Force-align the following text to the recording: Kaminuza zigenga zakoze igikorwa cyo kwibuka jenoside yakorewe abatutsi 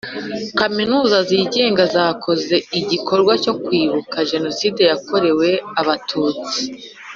Kaminuza 0.59 1.17
zigenga 1.29 1.83
zakoze 1.95 2.55
igikorwa 2.79 3.33
cyo 3.43 3.53
kwibuka 3.63 4.17
jenoside 4.31 4.81
yakorewe 4.91 5.49
abatutsi 5.81 6.61